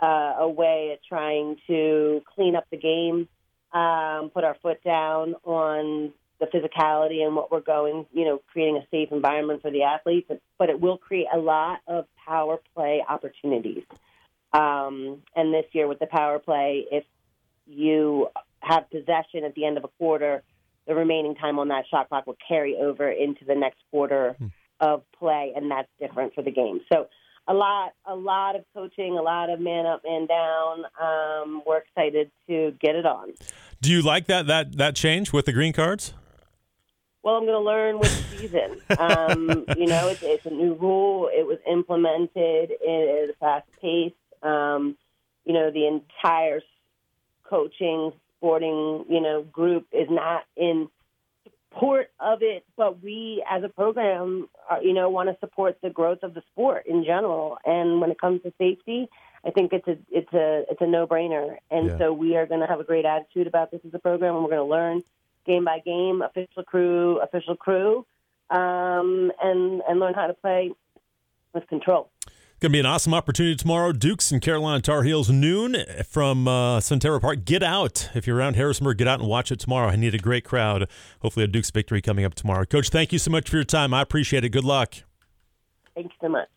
uh, 0.00 0.36
a 0.40 0.48
way 0.48 0.92
of 0.92 1.00
trying 1.08 1.56
to 1.66 2.22
clean 2.34 2.54
up 2.54 2.64
the 2.70 2.76
game, 2.76 3.28
um, 3.72 4.30
put 4.32 4.44
our 4.44 4.56
foot 4.62 4.82
down 4.84 5.34
on 5.44 6.12
the 6.38 6.46
physicality 6.46 7.24
and 7.26 7.34
what 7.34 7.50
we're 7.50 7.60
going, 7.60 8.06
you 8.12 8.24
know, 8.24 8.40
creating 8.52 8.76
a 8.76 8.86
safe 8.92 9.08
environment 9.10 9.60
for 9.60 9.72
the 9.72 9.82
athletes. 9.82 10.30
But, 10.56 10.70
it 10.70 10.80
will 10.80 10.98
create 10.98 11.26
a 11.32 11.38
lot 11.38 11.80
of 11.88 12.06
power 12.24 12.60
play 12.74 13.04
opportunities. 13.08 13.82
Um, 14.52 15.22
and 15.34 15.52
this 15.52 15.64
year 15.72 15.88
with 15.88 15.98
the 15.98 16.06
power 16.06 16.38
play, 16.38 16.86
if 16.92 17.04
you 17.66 18.28
have 18.60 18.90
possession 18.90 19.44
at 19.44 19.54
the 19.54 19.64
end 19.64 19.78
of 19.78 19.84
a 19.84 19.88
quarter, 19.98 20.42
the 20.86 20.94
remaining 20.94 21.34
time 21.34 21.58
on 21.58 21.68
that 21.68 21.84
shot 21.90 22.08
clock 22.08 22.26
will 22.26 22.38
carry 22.46 22.76
over 22.76 23.10
into 23.10 23.44
the 23.44 23.54
next 23.54 23.78
quarter 23.90 24.34
hmm. 24.38 24.46
of 24.80 25.02
play, 25.18 25.52
and 25.54 25.70
that's 25.70 25.88
different 26.00 26.34
for 26.34 26.42
the 26.42 26.50
game. 26.50 26.80
So 26.92 27.08
a 27.46 27.54
lot, 27.54 27.92
a 28.06 28.14
lot 28.14 28.56
of 28.56 28.64
coaching, 28.74 29.16
a 29.18 29.22
lot 29.22 29.50
of 29.50 29.60
man 29.60 29.86
up, 29.86 30.02
man 30.04 30.26
down. 30.26 30.84
Um, 31.00 31.62
we're 31.66 31.78
excited 31.78 32.30
to 32.48 32.74
get 32.80 32.94
it 32.94 33.06
on. 33.06 33.32
Do 33.80 33.90
you 33.90 34.02
like 34.02 34.26
that 34.26 34.46
that 34.48 34.76
that 34.76 34.96
change 34.96 35.32
with 35.32 35.46
the 35.46 35.52
green 35.52 35.72
cards? 35.72 36.12
Well, 37.22 37.36
I'm 37.36 37.44
going 37.44 37.54
to 37.54 37.66
learn 37.66 37.98
with 37.98 38.30
the 38.30 38.38
season. 38.38 38.80
um, 38.98 39.64
you 39.76 39.86
know, 39.86 40.08
it's, 40.08 40.22
it's, 40.22 40.46
a 40.46 40.50
new 40.50 40.74
rule. 40.74 41.28
It 41.32 41.46
was 41.46 41.58
implemented 41.70 42.70
at 42.70 42.80
a 42.80 43.34
fast 43.40 43.66
pace. 43.82 44.12
Um, 44.42 44.96
you 45.44 45.52
know, 45.52 45.70
the 45.70 45.86
entire 45.86 46.60
coaching 47.42 48.12
sporting, 48.38 49.04
you 49.08 49.20
know, 49.20 49.42
group 49.42 49.86
is 49.92 50.08
not 50.10 50.44
in 50.56 50.88
support 51.70 52.10
of 52.18 52.42
it, 52.42 52.64
but 52.76 53.02
we 53.02 53.44
as 53.48 53.62
a 53.62 53.68
program, 53.68 54.48
are, 54.68 54.82
you 54.82 54.92
know, 54.92 55.10
want 55.10 55.28
to 55.28 55.36
support 55.40 55.78
the 55.82 55.90
growth 55.90 56.22
of 56.22 56.34
the 56.34 56.42
sport 56.52 56.86
in 56.86 57.04
general. 57.04 57.58
And 57.64 58.00
when 58.00 58.10
it 58.10 58.20
comes 58.20 58.42
to 58.42 58.52
safety, 58.58 59.08
I 59.44 59.50
think 59.50 59.72
it's 59.72 59.86
a 59.86 59.98
it's 60.10 60.32
a 60.32 60.64
it's 60.70 60.80
a 60.80 60.86
no 60.86 61.06
brainer. 61.06 61.56
And 61.70 61.88
yeah. 61.88 61.98
so 61.98 62.12
we 62.12 62.36
are 62.36 62.46
going 62.46 62.60
to 62.60 62.66
have 62.66 62.80
a 62.80 62.84
great 62.84 63.04
attitude 63.04 63.46
about 63.46 63.70
this 63.70 63.80
as 63.86 63.94
a 63.94 63.98
program, 63.98 64.34
and 64.34 64.44
we're 64.44 64.50
going 64.50 64.66
to 64.66 64.70
learn 64.70 65.02
game 65.46 65.64
by 65.64 65.78
game, 65.80 66.22
official 66.22 66.64
crew, 66.64 67.20
official 67.20 67.56
crew, 67.56 68.04
um, 68.50 69.30
and 69.42 69.82
and 69.88 70.00
learn 70.00 70.14
how 70.14 70.26
to 70.26 70.34
play 70.34 70.72
with 71.52 71.66
control. 71.68 72.10
Going 72.60 72.72
to 72.72 72.74
be 72.74 72.80
an 72.80 72.86
awesome 72.86 73.14
opportunity 73.14 73.54
tomorrow. 73.54 73.92
Dukes 73.92 74.32
and 74.32 74.42
Carolina 74.42 74.80
Tar 74.80 75.04
Heels 75.04 75.30
noon 75.30 75.76
from 76.04 76.48
uh, 76.48 76.80
Park. 76.80 77.44
Get 77.44 77.62
out. 77.62 78.10
If 78.16 78.26
you're 78.26 78.36
around 78.36 78.56
Harrisonburg, 78.56 78.98
get 78.98 79.06
out 79.06 79.20
and 79.20 79.28
watch 79.28 79.52
it 79.52 79.60
tomorrow. 79.60 79.86
I 79.86 79.94
need 79.94 80.12
a 80.12 80.18
great 80.18 80.42
crowd. 80.42 80.88
Hopefully, 81.20 81.44
a 81.44 81.46
Dukes 81.46 81.70
victory 81.70 82.02
coming 82.02 82.24
up 82.24 82.34
tomorrow. 82.34 82.64
Coach, 82.64 82.88
thank 82.88 83.12
you 83.12 83.20
so 83.20 83.30
much 83.30 83.48
for 83.48 83.58
your 83.58 83.64
time. 83.64 83.94
I 83.94 84.02
appreciate 84.02 84.44
it. 84.44 84.48
Good 84.48 84.64
luck. 84.64 84.94
Thanks 85.94 86.16
so 86.20 86.28
much. 86.28 86.46